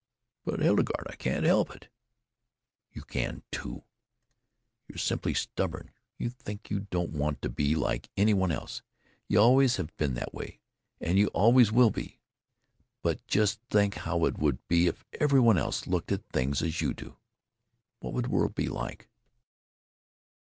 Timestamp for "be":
7.49-7.75, 11.91-12.17, 14.67-14.87, 18.55-18.69